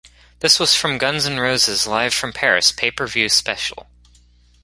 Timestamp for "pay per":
2.71-3.05